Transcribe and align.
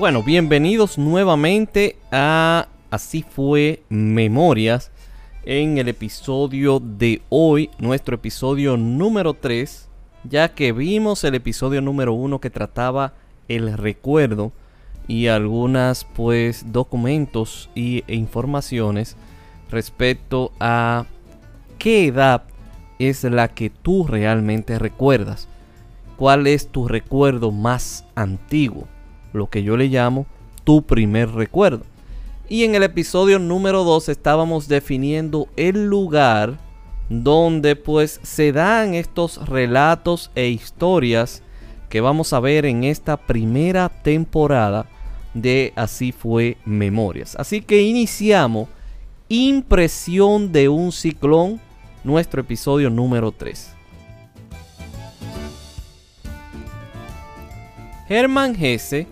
Bueno, 0.00 0.22
bienvenidos 0.22 0.96
nuevamente 0.96 1.98
a 2.10 2.68
Así 2.90 3.22
fue 3.22 3.82
Memorias 3.90 4.90
en 5.44 5.76
el 5.76 5.88
episodio 5.88 6.80
de 6.80 7.20
hoy, 7.28 7.68
nuestro 7.78 8.14
episodio 8.14 8.78
número 8.78 9.34
3, 9.34 9.90
ya 10.24 10.54
que 10.54 10.72
vimos 10.72 11.22
el 11.24 11.34
episodio 11.34 11.82
número 11.82 12.14
1 12.14 12.40
que 12.40 12.48
trataba 12.48 13.12
el 13.46 13.76
recuerdo 13.76 14.52
y 15.06 15.26
algunas 15.26 16.06
pues 16.06 16.72
documentos 16.72 17.68
y, 17.74 18.02
e 18.06 18.14
informaciones 18.14 19.18
respecto 19.70 20.50
a 20.60 21.04
qué 21.78 22.06
edad 22.06 22.44
es 22.98 23.22
la 23.24 23.48
que 23.48 23.68
tú 23.68 24.06
realmente 24.06 24.78
recuerdas. 24.78 25.46
¿Cuál 26.16 26.46
es 26.46 26.68
tu 26.68 26.88
recuerdo 26.88 27.50
más 27.52 28.06
antiguo? 28.14 28.88
Lo 29.32 29.48
que 29.48 29.62
yo 29.62 29.76
le 29.76 29.88
llamo 29.88 30.26
tu 30.64 30.82
primer 30.82 31.30
recuerdo. 31.30 31.84
Y 32.48 32.64
en 32.64 32.74
el 32.74 32.82
episodio 32.82 33.38
número 33.38 33.84
2 33.84 34.08
estábamos 34.08 34.66
definiendo 34.68 35.48
el 35.56 35.86
lugar 35.86 36.58
donde 37.08 37.76
pues 37.76 38.20
se 38.22 38.52
dan 38.52 38.94
estos 38.94 39.48
relatos 39.48 40.30
e 40.34 40.48
historias 40.48 41.42
que 41.88 42.00
vamos 42.00 42.32
a 42.32 42.40
ver 42.40 42.66
en 42.66 42.84
esta 42.84 43.16
primera 43.16 43.88
temporada 43.88 44.86
de 45.34 45.72
Así 45.76 46.12
fue 46.12 46.56
Memorias. 46.64 47.36
Así 47.36 47.62
que 47.62 47.82
iniciamos 47.82 48.68
Impresión 49.32 50.50
de 50.50 50.68
un 50.68 50.90
ciclón, 50.90 51.60
nuestro 52.02 52.40
episodio 52.40 52.90
número 52.90 53.30
3. 53.30 53.76
Hermann 58.08 58.56
Hesse 58.60 59.06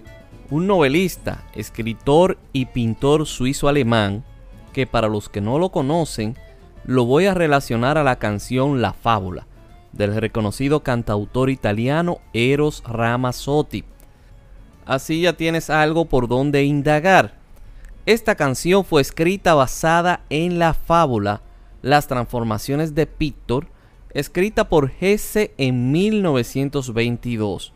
un 0.50 0.66
novelista, 0.66 1.44
escritor 1.54 2.38
y 2.52 2.66
pintor 2.66 3.26
suizo-alemán, 3.26 4.24
que 4.72 4.86
para 4.86 5.08
los 5.08 5.28
que 5.28 5.40
no 5.40 5.58
lo 5.58 5.70
conocen, 5.70 6.36
lo 6.84 7.04
voy 7.04 7.26
a 7.26 7.34
relacionar 7.34 7.98
a 7.98 8.04
la 8.04 8.16
canción 8.16 8.80
La 8.80 8.94
Fábula, 8.94 9.46
del 9.92 10.16
reconocido 10.16 10.82
cantautor 10.82 11.50
italiano 11.50 12.18
Eros 12.32 12.82
Ramazzotti. 12.86 13.84
Así 14.86 15.20
ya 15.20 15.34
tienes 15.34 15.68
algo 15.68 16.06
por 16.06 16.28
donde 16.28 16.64
indagar. 16.64 17.34
Esta 18.06 18.36
canción 18.36 18.86
fue 18.86 19.02
escrita 19.02 19.52
basada 19.52 20.22
en 20.30 20.58
la 20.58 20.72
fábula 20.72 21.42
Las 21.82 22.06
transformaciones 22.06 22.94
de 22.94 23.06
Pictor, 23.06 23.66
escrita 24.14 24.70
por 24.70 24.90
Hesse 24.98 25.50
en 25.58 25.92
1922. 25.92 27.74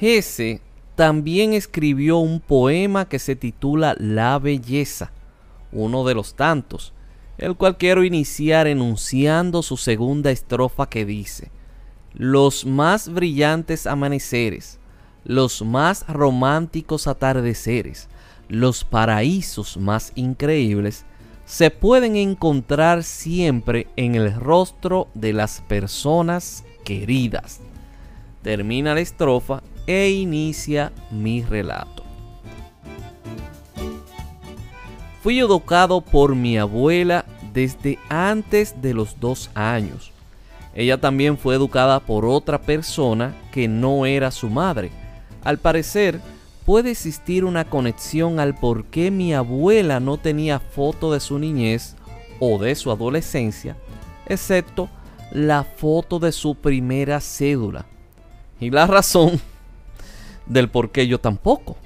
Hesse 0.00 0.62
también 0.96 1.52
escribió 1.52 2.16
un 2.16 2.40
poema 2.40 3.06
que 3.06 3.18
se 3.18 3.36
titula 3.36 3.94
La 3.98 4.38
Belleza, 4.38 5.12
uno 5.70 6.04
de 6.04 6.14
los 6.14 6.34
tantos, 6.34 6.94
el 7.36 7.54
cual 7.54 7.76
quiero 7.76 8.02
iniciar 8.02 8.66
enunciando 8.66 9.62
su 9.62 9.76
segunda 9.76 10.30
estrofa 10.30 10.88
que 10.88 11.04
dice, 11.04 11.50
Los 12.14 12.64
más 12.64 13.10
brillantes 13.10 13.86
amaneceres, 13.86 14.80
los 15.22 15.62
más 15.62 16.06
románticos 16.08 17.06
atardeceres, 17.06 18.08
los 18.48 18.82
paraísos 18.82 19.76
más 19.76 20.12
increíbles, 20.14 21.04
se 21.44 21.70
pueden 21.70 22.16
encontrar 22.16 23.02
siempre 23.02 23.86
en 23.96 24.14
el 24.14 24.34
rostro 24.34 25.08
de 25.12 25.34
las 25.34 25.60
personas 25.60 26.64
queridas. 26.84 27.60
Termina 28.42 28.94
la 28.94 29.00
estrofa 29.00 29.62
e 29.86 30.10
inicia 30.10 30.92
mi 31.10 31.42
relato. 31.42 32.04
Fui 35.22 35.38
educado 35.38 36.00
por 36.00 36.34
mi 36.34 36.56
abuela 36.58 37.24
desde 37.52 37.98
antes 38.08 38.80
de 38.80 38.94
los 38.94 39.18
dos 39.18 39.50
años. 39.54 40.12
Ella 40.74 41.00
también 41.00 41.38
fue 41.38 41.54
educada 41.54 42.00
por 42.00 42.26
otra 42.26 42.60
persona 42.60 43.34
que 43.50 43.66
no 43.66 44.06
era 44.06 44.30
su 44.30 44.50
madre. 44.50 44.90
Al 45.42 45.58
parecer, 45.58 46.20
puede 46.66 46.90
existir 46.90 47.44
una 47.44 47.64
conexión 47.64 48.38
al 48.40 48.54
por 48.54 48.84
qué 48.84 49.10
mi 49.10 49.32
abuela 49.32 50.00
no 50.00 50.18
tenía 50.18 50.60
foto 50.60 51.12
de 51.12 51.20
su 51.20 51.38
niñez 51.38 51.96
o 52.40 52.58
de 52.58 52.74
su 52.74 52.90
adolescencia, 52.90 53.76
excepto 54.26 54.88
la 55.32 55.64
foto 55.64 56.18
de 56.18 56.32
su 56.32 56.54
primera 56.56 57.20
cédula. 57.20 57.86
Y 58.60 58.70
la 58.70 58.86
razón 58.86 59.40
del 60.46 60.68
por 60.70 60.90
qué 60.90 61.06
yo 61.06 61.18
tampoco. 61.18 61.76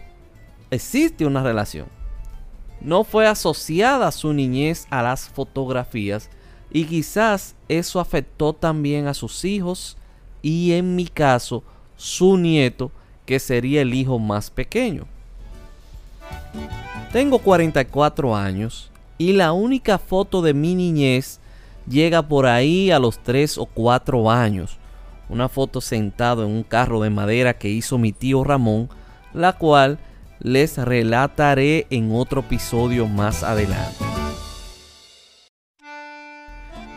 Existe 0.71 1.27
una 1.27 1.43
relación. 1.43 1.89
No 2.81 3.05
fue 3.05 3.27
asociada 3.27 4.11
su 4.13 4.33
niñez 4.33 4.87
a 4.91 5.03
las 5.03 5.29
fotografías 5.29 6.31
y 6.71 6.85
quizás 6.85 7.57
eso 7.69 8.01
afectó 8.01 8.53
también 8.53 9.07
a 9.07 9.15
sus 9.15 9.45
hijos 9.45 9.97
y 10.41 10.73
en 10.73 10.97
mi 10.97 11.07
caso 11.07 11.63
su 11.97 12.39
nieto 12.39 12.91
que 13.27 13.39
sería 13.39 13.83
el 13.83 13.93
hijo 13.93 14.19
más 14.19 14.51
pequeño. 14.51 15.07
Tengo 17.13 17.39
44 17.39 18.35
años 18.37 18.91
y 19.19 19.33
la 19.33 19.53
única 19.53 19.99
foto 19.99 20.41
de 20.41 20.55
mi 20.55 20.75
niñez 20.75 21.41
llega 21.87 22.27
por 22.27 22.47
ahí 22.47 22.91
a 22.91 22.99
los 22.99 23.19
3 23.19 23.59
o 23.59 23.67
4 23.67 24.31
años 24.31 24.80
una 25.31 25.49
foto 25.49 25.81
sentado 25.81 26.45
en 26.45 26.51
un 26.51 26.65
carro 26.65 27.01
de 27.01 27.09
madera 27.09 27.55
que 27.55 27.69
hizo 27.69 27.97
mi 27.97 28.13
tío 28.13 28.45
Ramón, 28.45 28.91
la 29.33 29.55
cual 29.55 29.99
les 30.41 30.77
relataré 30.77 31.87
en 31.91 32.13
otro 32.13 32.41
episodio 32.41 33.07
más 33.07 33.43
adelante. 33.43 34.05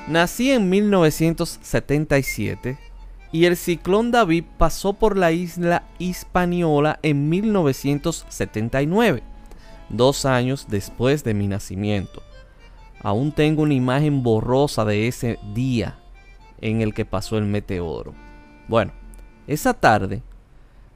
Nací 0.08 0.52
en 0.52 0.70
1977 0.70 2.78
y 3.32 3.46
el 3.46 3.56
ciclón 3.56 4.12
David 4.12 4.44
pasó 4.58 4.92
por 4.94 5.18
la 5.18 5.32
isla 5.32 5.84
Hispaniola 5.98 7.00
en 7.04 7.30
1979, 7.30 9.24
dos 9.90 10.26
años 10.26 10.68
después 10.70 11.24
de 11.24 11.34
mi 11.34 11.48
nacimiento. 11.48 12.22
Aún 13.02 13.32
tengo 13.32 13.64
una 13.64 13.74
imagen 13.74 14.24
borrosa 14.24 14.84
de 14.86 15.08
ese 15.08 15.40
día 15.54 15.98
en 16.62 16.82
el 16.82 16.94
que 16.94 17.06
pasó 17.06 17.38
el 17.38 17.46
meteoro. 17.46 18.14
Bueno, 18.68 18.92
esa 19.48 19.74
tarde, 19.74 20.22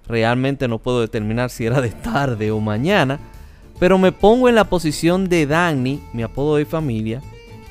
realmente 0.07 0.67
no 0.67 0.79
puedo 0.79 1.01
determinar 1.01 1.49
si 1.49 1.65
era 1.65 1.81
de 1.81 1.89
tarde 1.89 2.51
o 2.51 2.59
mañana, 2.59 3.19
pero 3.79 3.97
me 3.97 4.11
pongo 4.11 4.49
en 4.49 4.55
la 4.55 4.65
posición 4.65 5.29
de 5.29 5.45
Danny, 5.45 6.01
mi 6.13 6.23
apodo 6.23 6.55
de 6.55 6.65
familia, 6.65 7.21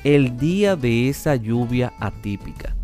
el 0.03 0.37
día 0.37 0.75
de 0.75 1.09
esa 1.09 1.35
lluvia 1.35 1.93
atípica. 1.99 2.75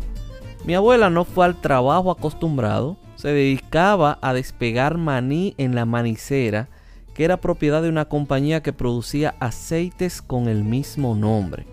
Mi 0.64 0.74
abuela 0.74 1.08
no 1.10 1.24
fue 1.24 1.44
al 1.46 1.60
trabajo 1.60 2.10
acostumbrado, 2.10 2.96
se 3.16 3.28
dedicaba 3.28 4.18
a 4.20 4.34
despegar 4.34 4.98
maní 4.98 5.54
en 5.56 5.74
la 5.74 5.86
manicera, 5.86 6.68
que 7.14 7.24
era 7.24 7.40
propiedad 7.40 7.80
de 7.80 7.88
una 7.88 8.06
compañía 8.06 8.62
que 8.62 8.72
producía 8.72 9.36
aceites 9.40 10.20
con 10.20 10.48
el 10.48 10.64
mismo 10.64 11.14
nombre. 11.14 11.66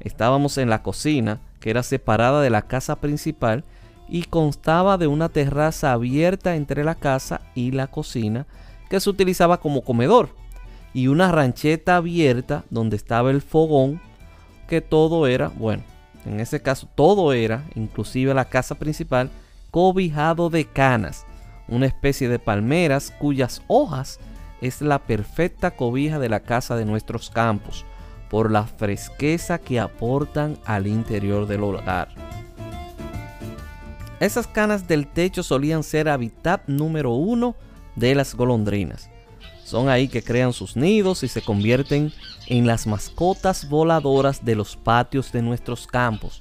Estábamos 0.00 0.58
en 0.58 0.68
la 0.68 0.82
cocina, 0.82 1.40
que 1.60 1.70
era 1.70 1.82
separada 1.82 2.42
de 2.42 2.50
la 2.50 2.62
casa 2.62 3.00
principal, 3.00 3.64
y 4.12 4.24
constaba 4.24 4.98
de 4.98 5.06
una 5.06 5.30
terraza 5.30 5.92
abierta 5.92 6.54
entre 6.54 6.84
la 6.84 6.94
casa 6.94 7.40
y 7.54 7.70
la 7.70 7.86
cocina 7.86 8.46
que 8.90 9.00
se 9.00 9.08
utilizaba 9.08 9.58
como 9.58 9.80
comedor 9.80 10.36
y 10.92 11.06
una 11.06 11.32
rancheta 11.32 11.96
abierta 11.96 12.64
donde 12.68 12.96
estaba 12.96 13.30
el 13.30 13.40
fogón 13.40 14.02
que 14.68 14.82
todo 14.82 15.26
era, 15.26 15.48
bueno, 15.48 15.82
en 16.26 16.40
ese 16.40 16.60
caso 16.60 16.86
todo 16.94 17.32
era, 17.32 17.64
inclusive 17.74 18.34
la 18.34 18.44
casa 18.44 18.74
principal, 18.74 19.30
cobijado 19.70 20.50
de 20.50 20.66
canas, 20.66 21.24
una 21.66 21.86
especie 21.86 22.28
de 22.28 22.38
palmeras 22.38 23.14
cuyas 23.18 23.62
hojas 23.66 24.20
es 24.60 24.82
la 24.82 24.98
perfecta 24.98 25.70
cobija 25.70 26.18
de 26.18 26.28
la 26.28 26.40
casa 26.40 26.76
de 26.76 26.84
nuestros 26.84 27.30
campos 27.30 27.86
por 28.28 28.50
la 28.50 28.64
fresqueza 28.64 29.58
que 29.58 29.80
aportan 29.80 30.58
al 30.66 30.86
interior 30.86 31.46
del 31.46 31.64
hogar. 31.64 32.21
Esas 34.22 34.46
canas 34.46 34.86
del 34.86 35.08
techo 35.08 35.42
solían 35.42 35.82
ser 35.82 36.08
hábitat 36.08 36.68
número 36.68 37.10
uno 37.10 37.56
de 37.96 38.14
las 38.14 38.36
golondrinas. 38.36 39.10
Son 39.64 39.88
ahí 39.88 40.06
que 40.06 40.22
crean 40.22 40.52
sus 40.52 40.76
nidos 40.76 41.24
y 41.24 41.28
se 41.28 41.42
convierten 41.42 42.12
en 42.46 42.68
las 42.68 42.86
mascotas 42.86 43.68
voladoras 43.68 44.44
de 44.44 44.54
los 44.54 44.76
patios 44.76 45.32
de 45.32 45.42
nuestros 45.42 45.88
campos, 45.88 46.40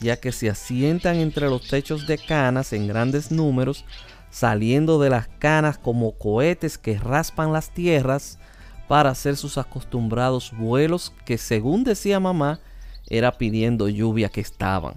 ya 0.00 0.16
que 0.16 0.32
se 0.32 0.48
asientan 0.48 1.16
entre 1.16 1.50
los 1.50 1.68
techos 1.68 2.06
de 2.06 2.16
canas 2.16 2.72
en 2.72 2.88
grandes 2.88 3.30
números, 3.30 3.84
saliendo 4.30 4.98
de 4.98 5.10
las 5.10 5.28
canas 5.38 5.76
como 5.76 6.12
cohetes 6.12 6.78
que 6.78 6.98
raspan 6.98 7.52
las 7.52 7.68
tierras 7.68 8.38
para 8.88 9.10
hacer 9.10 9.36
sus 9.36 9.58
acostumbrados 9.58 10.54
vuelos 10.56 11.12
que 11.26 11.36
según 11.36 11.84
decía 11.84 12.20
mamá 12.20 12.58
era 13.10 13.32
pidiendo 13.32 13.90
lluvia 13.90 14.30
que 14.30 14.40
estaban. 14.40 14.94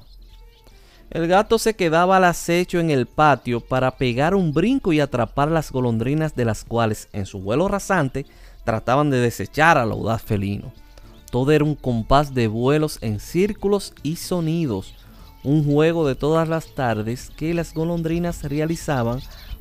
El 1.11 1.27
gato 1.27 1.59
se 1.59 1.73
quedaba 1.73 2.15
al 2.17 2.23
acecho 2.23 2.79
en 2.79 2.89
el 2.89 3.05
patio 3.05 3.59
para 3.59 3.97
pegar 3.97 4.33
un 4.33 4.53
brinco 4.53 4.93
y 4.93 5.01
atrapar 5.01 5.51
las 5.51 5.69
golondrinas 5.69 6.35
de 6.35 6.45
las 6.45 6.63
cuales, 6.63 7.09
en 7.11 7.25
su 7.25 7.39
vuelo 7.39 7.67
rasante, 7.67 8.25
trataban 8.63 9.09
de 9.09 9.17
desechar 9.17 9.77
al 9.77 9.91
audaz 9.91 10.21
felino. 10.21 10.71
Todo 11.29 11.51
era 11.51 11.65
un 11.65 11.75
compás 11.75 12.33
de 12.33 12.47
vuelos 12.47 12.97
en 13.01 13.19
círculos 13.19 13.93
y 14.03 14.15
sonidos, 14.15 14.95
un 15.43 15.65
juego 15.65 16.07
de 16.07 16.15
todas 16.15 16.47
las 16.47 16.73
tardes 16.75 17.29
que 17.35 17.53
las 17.53 17.73
golondrinas 17.73 18.43
realizaban 18.43 19.19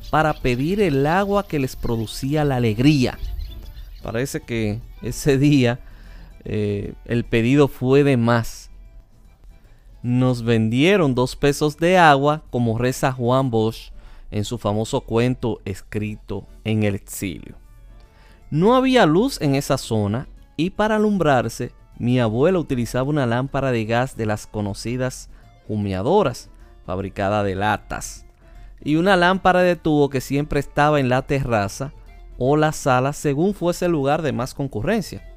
para 0.09 0.33
pedir 0.33 0.79
el 0.79 1.05
agua 1.05 1.45
que 1.45 1.59
les 1.59 1.75
producía 1.75 2.45
la 2.45 2.55
alegría. 2.55 3.19
Parece 4.01 4.39
que 4.39 4.79
ese 5.01 5.37
día 5.37 5.79
eh, 6.45 6.93
el 7.03 7.25
pedido 7.25 7.67
fue 7.67 8.05
de 8.05 8.15
más 8.15 8.60
nos 10.03 10.43
vendieron 10.43 11.13
dos 11.13 11.35
pesos 11.35 11.77
de 11.77 11.97
agua, 11.97 12.43
como 12.49 12.77
reza 12.77 13.11
Juan 13.11 13.51
Bosch 13.51 13.91
en 14.31 14.45
su 14.45 14.57
famoso 14.57 15.01
cuento 15.01 15.61
escrito 15.65 16.47
en 16.63 16.83
el 16.83 16.95
exilio. 16.95 17.55
No 18.49 18.75
había 18.75 19.05
luz 19.05 19.39
en 19.41 19.55
esa 19.55 19.77
zona 19.77 20.27
y 20.57 20.71
para 20.71 20.95
alumbrarse 20.95 21.73
mi 21.97 22.19
abuela 22.19 22.57
utilizaba 22.57 23.09
una 23.09 23.25
lámpara 23.25 23.71
de 23.71 23.85
gas 23.85 24.17
de 24.17 24.25
las 24.25 24.47
conocidas 24.47 25.29
humeadoras, 25.67 26.49
fabricada 26.85 27.43
de 27.43 27.55
latas, 27.55 28.25
y 28.83 28.95
una 28.95 29.15
lámpara 29.15 29.61
de 29.61 29.75
tubo 29.75 30.09
que 30.09 30.19
siempre 30.19 30.59
estaba 30.59 30.99
en 30.99 31.09
la 31.09 31.21
terraza 31.21 31.93
o 32.39 32.57
la 32.57 32.71
sala 32.71 33.13
según 33.13 33.53
fuese 33.53 33.85
el 33.85 33.91
lugar 33.91 34.23
de 34.23 34.31
más 34.31 34.55
concurrencia. 34.55 35.30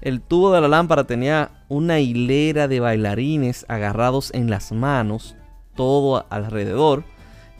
El 0.00 0.20
tubo 0.20 0.52
de 0.52 0.60
la 0.60 0.68
lámpara 0.68 1.04
tenía 1.04 1.50
una 1.68 1.98
hilera 1.98 2.68
de 2.68 2.80
bailarines 2.80 3.66
agarrados 3.68 4.30
en 4.32 4.48
las 4.48 4.70
manos, 4.70 5.36
todo 5.74 6.24
alrededor, 6.30 7.04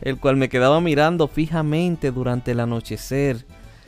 el 0.01 0.17
cual 0.19 0.37
me 0.37 0.49
quedaba 0.49 0.79
mirando 0.79 1.27
fijamente 1.27 2.11
durante 2.11 2.51
el 2.51 2.61
anochecer, 2.61 3.45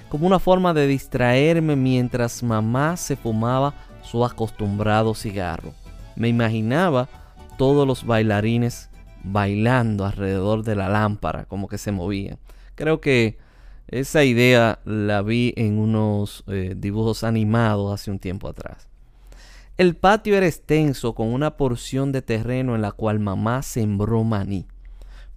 como 0.09 0.27
una 0.27 0.39
forma 0.39 0.73
de 0.73 0.87
distraerme 0.87 1.77
mientras 1.77 2.43
mamá 2.43 2.97
se 2.97 3.15
fumaba 3.15 3.73
su 4.01 4.25
acostumbrado 4.25 5.15
cigarro. 5.15 5.73
Me 6.17 6.27
imaginaba 6.27 7.07
todos 7.57 7.87
los 7.87 8.05
bailarines 8.05 8.89
bailando 9.23 10.05
alrededor 10.05 10.63
de 10.63 10.75
la 10.75 10.89
lámpara, 10.89 11.45
como 11.45 11.69
que 11.69 11.77
se 11.77 11.93
movían. 11.93 12.37
Creo 12.75 12.99
que 12.99 13.37
esa 13.91 14.23
idea 14.23 14.79
la 14.85 15.21
vi 15.21 15.53
en 15.57 15.77
unos 15.77 16.43
eh, 16.47 16.73
dibujos 16.77 17.23
animados 17.23 17.93
hace 17.93 18.09
un 18.09 18.19
tiempo 18.19 18.47
atrás. 18.47 18.87
El 19.77 19.95
patio 19.95 20.35
era 20.35 20.47
extenso 20.47 21.13
con 21.13 21.33
una 21.33 21.57
porción 21.57 22.11
de 22.11 22.21
terreno 22.21 22.75
en 22.75 22.81
la 22.81 22.93
cual 22.93 23.19
mamá 23.19 23.61
sembró 23.63 24.23
maní. 24.23 24.65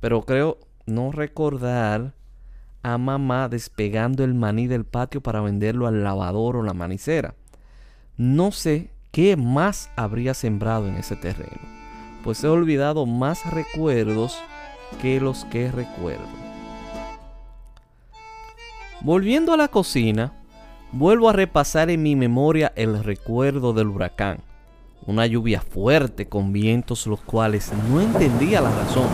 Pero 0.00 0.22
creo 0.22 0.58
no 0.86 1.12
recordar 1.12 2.14
a 2.82 2.98
mamá 2.98 3.48
despegando 3.48 4.22
el 4.22 4.34
maní 4.34 4.66
del 4.66 4.84
patio 4.84 5.20
para 5.20 5.40
venderlo 5.40 5.86
al 5.86 6.04
lavador 6.04 6.56
o 6.56 6.62
la 6.62 6.74
manicera. 6.74 7.34
No 8.16 8.52
sé 8.52 8.90
qué 9.10 9.36
más 9.36 9.90
habría 9.96 10.34
sembrado 10.34 10.86
en 10.88 10.96
ese 10.96 11.16
terreno, 11.16 11.60
pues 12.22 12.44
he 12.44 12.48
olvidado 12.48 13.06
más 13.06 13.50
recuerdos 13.50 14.38
que 15.00 15.20
los 15.20 15.44
que 15.46 15.72
recuerdo. 15.72 16.43
Volviendo 19.00 19.52
a 19.52 19.56
la 19.56 19.68
cocina, 19.68 20.32
vuelvo 20.92 21.28
a 21.28 21.32
repasar 21.32 21.90
en 21.90 22.02
mi 22.02 22.16
memoria 22.16 22.72
el 22.76 23.02
recuerdo 23.02 23.72
del 23.72 23.88
huracán. 23.88 24.38
Una 25.06 25.26
lluvia 25.26 25.60
fuerte 25.60 26.26
con 26.26 26.52
vientos 26.52 27.06
los 27.06 27.20
cuales 27.20 27.70
no 27.90 28.00
entendía 28.00 28.62
la 28.62 28.70
razón. 28.70 29.06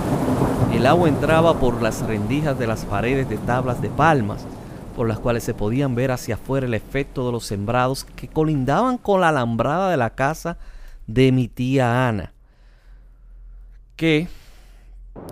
El 0.72 0.86
agua 0.86 1.08
entraba 1.08 1.58
por 1.58 1.82
las 1.82 2.06
rendijas 2.06 2.56
de 2.58 2.68
las 2.68 2.84
paredes 2.84 3.28
de 3.28 3.38
tablas 3.38 3.82
de 3.82 3.88
palmas, 3.88 4.46
por 4.94 5.08
las 5.08 5.18
cuales 5.18 5.42
se 5.42 5.54
podían 5.54 5.96
ver 5.96 6.12
hacia 6.12 6.36
afuera 6.36 6.66
el 6.66 6.74
efecto 6.74 7.26
de 7.26 7.32
los 7.32 7.44
sembrados 7.44 8.04
que 8.04 8.28
colindaban 8.28 8.98
con 8.98 9.20
la 9.20 9.30
alambrada 9.30 9.90
de 9.90 9.96
la 9.96 10.10
casa 10.10 10.58
de 11.08 11.32
mi 11.32 11.48
tía 11.48 12.06
Ana, 12.08 12.32
que 13.96 14.28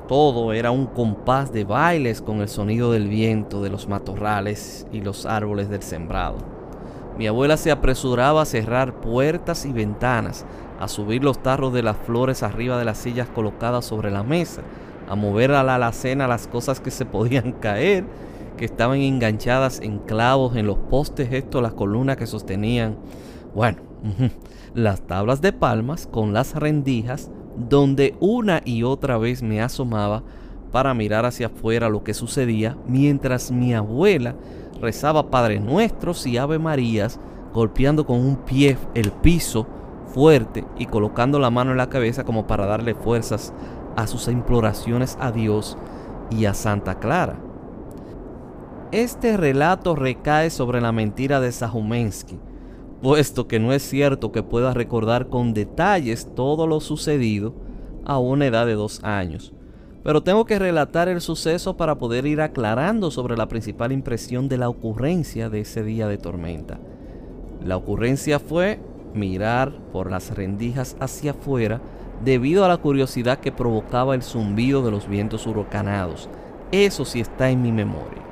todo 0.09 0.53
era 0.55 0.71
un 0.71 0.87
compás 0.87 1.53
de 1.53 1.65
bailes 1.65 2.23
con 2.23 2.41
el 2.41 2.49
sonido 2.49 2.91
del 2.91 3.09
viento 3.09 3.63
de 3.63 3.71
los 3.71 3.89
matorrales 3.89 4.87
y 4.91 5.03
los 5.03 5.27
árboles 5.27 5.69
del 5.69 5.83
sembrado. 5.83 6.39
Mi 7.19 7.27
abuela 7.27 7.57
se 7.57 7.71
apresuraba 7.71 8.43
a 8.43 8.47
cerrar 8.47 9.01
puertas 9.01 9.67
y 9.67 9.73
ventanas, 9.73 10.47
a 10.81 10.89
subir 10.89 11.23
los 11.23 11.43
tarros 11.43 11.73
de 11.73 11.83
las 11.83 11.97
flores 11.97 12.43
arriba 12.43 12.79
de 12.79 12.85
las 12.85 12.99
sillas 12.99 13.29
colocadas 13.29 13.85
sobre 13.85 14.11
la 14.11 14.23
mesa, 14.23 14.63
a 15.09 15.15
mover 15.15 15.53
a 15.53 15.63
la 15.63 15.75
alacena 15.75 16.27
las 16.27 16.47
cosas 16.47 16.81
que 16.81 16.91
se 16.91 17.05
podían 17.05 17.53
caer, 17.61 18.05
que 18.57 18.65
estaban 18.65 18.99
enganchadas 18.99 19.81
en 19.81 19.99
clavos 19.99 20.57
en 20.57 20.67
los 20.67 20.79
postes, 20.79 21.33
esto, 21.33 21.61
las 21.61 21.75
columnas 21.75 22.17
que 22.17 22.27
sostenían, 22.27 22.97
bueno, 23.55 23.79
las 24.75 25.03
tablas 25.03 25.41
de 25.41 25.53
palmas 25.53 26.07
con 26.07 26.33
las 26.33 26.55
rendijas 26.55 27.31
donde 27.59 28.15
una 28.21 28.63
y 28.65 28.85
otra 28.85 29.19
vez 29.19 29.43
me 29.43 29.61
asomaba 29.61 30.23
para 30.71 30.95
mirar 30.95 31.25
hacia 31.25 31.47
afuera 31.47 31.89
lo 31.89 32.05
que 32.05 32.15
sucedía 32.15 32.77
mientras 32.87 33.51
mi 33.51 33.75
abuela 33.75 34.35
rezaba 34.81 35.31
Padre 35.31 35.61
Nuestros 35.61 36.27
y 36.27 36.37
Ave 36.37 36.59
Marías, 36.59 37.19
golpeando 37.53 38.07
con 38.07 38.21
un 38.21 38.37
pie 38.37 38.77
el 38.95 39.11
piso 39.11 39.67
fuerte 40.07 40.65
y 40.79 40.87
colocando 40.87 41.39
la 41.39 41.51
mano 41.51 41.73
en 41.73 41.79
la 41.79 41.89
cabeza 41.89 42.25
como 42.25 42.47
para 42.47 42.67
darle 42.67 42.95
fuerzas 42.95 43.53
a 43.97 44.07
sus 44.07 44.29
imploraciones 44.29 45.17
a 45.21 45.33
Dios 45.33 45.77
y 46.31 46.45
a 46.45 46.55
Santa 46.55 46.99
Clara. 46.99 47.37
Este 48.93 49.37
relato 49.37 49.97
recae 49.97 50.51
sobre 50.51 50.81
la 50.81 50.93
mentira 50.93 51.41
de 51.41 51.53
Sajumensky, 51.53 52.39
puesto 53.03 53.47
que 53.47 53.61
no 53.61 53.73
es 53.73 53.83
cierto 53.83 54.33
que 54.33 54.43
pueda 54.43 54.75
recordar 54.75 55.29
con 55.29 55.55
detalles 55.55 56.29
todo 56.35 56.67
lo 56.67 56.81
sucedido 56.81 57.55
a 58.05 58.19
una 58.19 58.47
edad 58.47 58.67
de 58.67 58.75
dos 58.75 59.03
años. 59.05 59.53
Pero 60.03 60.23
tengo 60.23 60.45
que 60.45 60.59
relatar 60.59 61.09
el 61.09 61.21
suceso 61.21 61.77
para 61.77 61.99
poder 61.99 62.27
ir 62.27 62.41
aclarando 62.41 63.11
sobre 63.11 63.37
la 63.37 63.49
principal 63.49 63.93
impresión 63.93 64.49
de 64.49 64.59
la 64.59 64.69
ocurrencia 64.69 65.51
de 65.51 65.61
ese 65.61 65.83
día 65.83 66.09
de 66.09 66.19
tormenta. 66.19 66.79
La 67.65 67.77
ocurrencia 67.77 68.39
fue 68.39 68.81
mirar 69.15 69.73
por 69.93 70.11
las 70.11 70.35
rendijas 70.35 70.97
hacia 71.01 71.33
afuera 71.33 71.81
debido 72.25 72.65
a 72.65 72.69
la 72.69 72.79
curiosidad 72.79 73.39
que 73.39 73.53
provocaba 73.53 74.15
el 74.15 74.23
zumbido 74.23 74.83
de 74.83 74.91
los 74.91 75.09
vientos 75.09 75.47
huracanados. 75.47 76.29
Eso 76.73 77.05
sí 77.05 77.21
está 77.21 77.51
en 77.51 77.63
mi 77.63 77.73
memoria. 77.73 78.23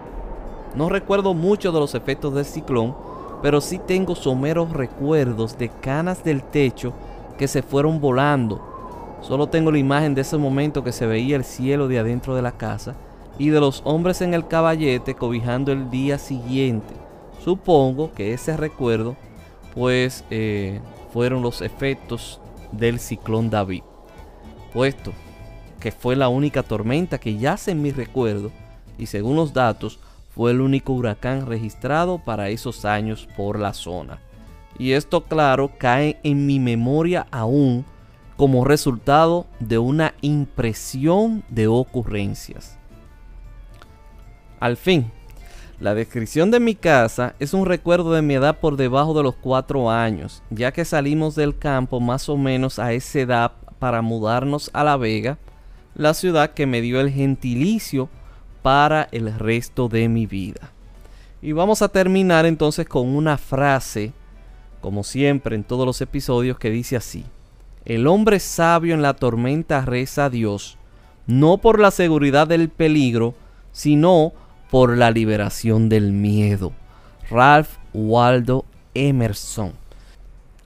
No 0.75 0.89
recuerdo 0.89 1.35
mucho 1.35 1.73
de 1.73 1.81
los 1.81 1.95
efectos 1.95 2.35
del 2.35 2.45
ciclón, 2.45 2.95
pero 3.43 3.61
sí 3.61 3.79
tengo 3.79 4.15
someros 4.15 4.73
recuerdos 4.73 5.59
de 5.59 5.69
canas 5.69 6.25
del 6.25 6.43
techo 6.43 6.93
que 7.39 7.49
se 7.49 7.63
fueron 7.63 8.01
volando. 8.01 8.61
Solo 9.21 9.49
tengo 9.49 9.73
la 9.73 9.79
imagen 9.79 10.15
de 10.15 10.23
ese 10.23 10.37
momento 10.37 10.85
que 10.85 10.93
se 10.93 11.07
veía 11.07 11.37
el 11.37 11.45
cielo 11.45 11.89
de 11.89 11.99
adentro 11.99 12.35
de 12.35 12.43
la 12.43 12.53
casa 12.53 12.95
y 13.39 13.49
de 13.49 13.61
los 13.61 13.83
hombres 13.85 14.21
en 14.21 14.35
el 14.35 14.47
caballete 14.47 15.15
cobijando 15.15 15.73
el 15.73 15.91
día 15.91 16.19
siguiente. 16.19 16.95
Supongo 17.43 18.13
que 18.13 18.33
ese 18.33 18.57
recuerdo 18.57 19.17
pues 19.75 20.25
eh, 20.31 20.81
fueron 21.13 21.43
los 21.43 21.61
efectos 21.61 22.41
del 22.73 22.99
ciclón 22.99 23.51
David. 23.51 23.83
Puesto 24.73 25.13
que 25.81 25.93
fue 25.93 26.17
la 26.17 26.29
única 26.29 26.63
tormenta 26.63 27.19
que 27.19 27.37
yace 27.37 27.71
en 27.71 27.83
mi 27.83 27.93
recuerdo 27.93 28.51
y 28.99 29.07
según 29.07 29.37
los 29.37 29.53
datos 29.53 29.99
fue 30.37 30.51
el 30.51 30.61
único 30.61 30.93
huracán 30.93 31.47
registrado 31.47 32.19
para 32.19 32.51
esos 32.51 32.85
años 32.85 33.27
por 33.39 33.59
la 33.59 33.73
zona. 33.73 34.19
Y 34.79 34.93
esto 34.93 35.25
claro 35.25 35.73
cae 35.79 36.21
en 36.23 36.45
mi 36.45 36.61
memoria 36.61 37.27
aún 37.31 37.87
como 38.37 38.67
resultado 38.67 39.47
de 39.61 39.79
una 39.79 40.13
impresión 40.21 41.43
de 41.49 41.69
ocurrencias. 41.69 42.79
Al 44.61 44.77
fin, 44.77 45.11
la 45.81 45.95
descripción 45.95 46.51
de 46.51 46.61
mi 46.61 46.75
casa 46.75 47.35
es 47.39 47.55
un 47.55 47.65
recuerdo 47.65 48.13
de 48.13 48.21
mi 48.21 48.35
edad 48.35 48.61
por 48.61 48.77
debajo 48.77 49.15
de 49.15 49.23
los 49.23 49.35
cuatro 49.37 49.91
años, 49.91 50.43
ya 50.51 50.71
que 50.71 50.85
salimos 50.85 51.35
del 51.35 51.57
campo 51.57 51.99
más 51.99 52.29
o 52.29 52.37
menos 52.37 52.79
a 52.79 52.93
esa 52.93 53.21
edad 53.21 53.53
para 53.79 54.03
mudarnos 54.03 54.71
a 54.75 54.85
La 54.85 54.99
Vega, 54.99 55.39
la 55.95 56.13
ciudad 56.13 56.51
que 56.51 56.67
me 56.67 56.83
dio 56.83 57.01
el 57.01 57.11
gentilicio 57.11 58.11
para 58.67 59.07
el 59.13 59.33
resto 59.33 59.87
de 59.87 60.09
mi 60.09 60.27
vida. 60.27 60.73
Y 61.41 61.53
vamos 61.53 61.83
a 61.83 61.89
terminar 61.89 62.47
entonces 62.47 62.85
con 62.89 63.07
una 63.15 63.39
frase, 63.39 64.13
como 64.81 65.05
siempre 65.05 65.55
en 65.55 65.63
todos 65.63 65.87
los 65.87 66.01
episodios, 66.01 66.59
que 66.59 66.71
dice 66.71 66.97
así. 66.97 67.25
El 67.85 68.09
hombre 68.09 68.41
sabio 68.41 68.95
en 68.95 69.03
la 69.03 69.15
tormenta 69.15 69.83
reza 69.83 70.25
a 70.25 70.31
Dios, 70.31 70.79
no 71.29 71.59
por 71.59 71.79
la 71.79 71.93
seguridad 71.93 72.49
del 72.49 72.69
peligro, 72.69 73.37
sino 73.71 74.33
por 74.69 74.97
la 74.97 75.13
liberación 75.13 75.89
del 75.89 76.11
miedo. 76.11 76.73
Ralph 77.31 77.77
Waldo 77.95 78.65
Emerson. 78.95 79.75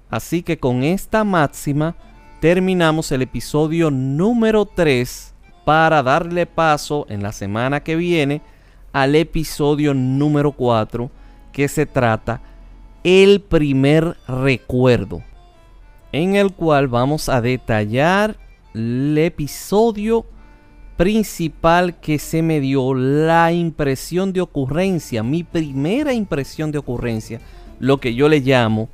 Así 0.09 0.43
que 0.43 0.59
con 0.59 0.85
esta 0.85 1.23
máxima 1.23 1.97
terminamos 2.41 3.13
el 3.13 3.21
episodio 3.21 3.91
número 3.91 4.65
3 4.65 5.35
para 5.65 6.03
darle 6.03 6.47
paso 6.47 7.07
en 7.09 7.23
la 7.23 7.33
semana 7.33 7.81
que 7.81 7.97
viene 7.97 8.43
al 8.93 9.15
episodio 9.15 9.95
número 9.95 10.53
4 10.53 11.11
que 11.53 11.69
se 11.69 11.87
trata 11.87 12.41
el 13.05 13.41
primer 13.41 14.17
recuerdo 14.27 15.23
en 16.13 16.37
el 16.37 16.53
cual 16.53 16.89
vamos 16.89 17.29
a 17.29 17.41
detallar 17.41 18.37
el 18.75 19.17
episodio 19.19 20.27
principal 20.97 21.99
que 21.99 22.19
se 22.19 22.43
me 22.43 22.61
dio, 22.61 22.95
la 22.95 23.53
impresión 23.53 24.33
de 24.33 24.43
ocurrencia, 24.43 25.23
mi 25.23 25.45
primera 25.45 26.13
impresión 26.13 26.73
de 26.73 26.79
ocurrencia, 26.79 27.41
lo 27.79 27.99
que 27.99 28.15
yo 28.15 28.29
le 28.29 28.41
llamo 28.41 28.91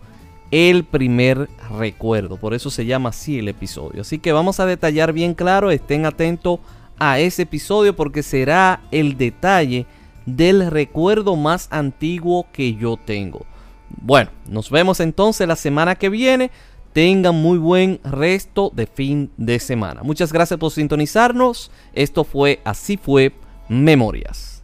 el 0.51 0.85
primer 0.85 1.49
recuerdo. 1.79 2.37
Por 2.37 2.55
eso 2.55 2.71
se 2.71 2.87
llama 2.87 3.11
así 3.11 3.39
el 3.39 3.49
episodio. 3.49 4.03
Así 4.03 4.19
que 4.19 4.33
vamos 4.33 4.61
a 4.61 4.67
detallar 4.67 5.13
bien 5.13 5.35
claro, 5.35 5.71
estén 5.71 6.07
atentos 6.07 6.61
a 6.99 7.19
ese 7.19 7.43
episodio 7.43 7.95
porque 7.95 8.23
será 8.23 8.81
el 8.91 9.17
detalle 9.17 9.87
del 10.25 10.71
recuerdo 10.71 11.37
más 11.37 11.69
antiguo 11.71 12.47
que 12.53 12.75
yo 12.75 12.97
tengo. 12.97 13.47
Bueno, 13.89 14.31
nos 14.49 14.71
vemos 14.71 15.01
entonces 15.01 15.47
la 15.47 15.57
semana 15.57 15.95
que 15.95 16.09
viene. 16.09 16.51
Tengan 16.93 17.35
muy 17.35 17.59
buen 17.59 18.01
resto 18.05 18.73
de 18.75 18.87
fin 18.87 19.31
de 19.37 19.59
semana. 19.59 20.03
Muchas 20.03 20.33
gracias 20.33 20.59
por 20.59 20.71
sintonizarnos. 20.71 21.71
Esto 21.93 22.25
fue 22.25 22.61
Así 22.65 22.97
fue 22.97 23.35
Memorias. 23.69 24.56